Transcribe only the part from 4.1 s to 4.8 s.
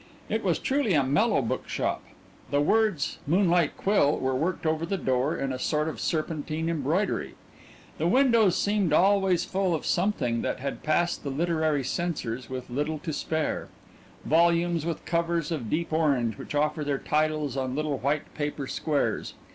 were worked